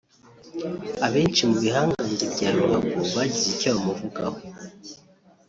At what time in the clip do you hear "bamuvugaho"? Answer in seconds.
3.75-4.37